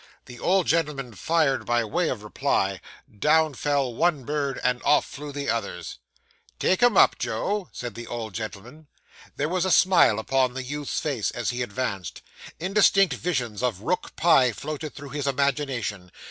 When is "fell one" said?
3.53-4.23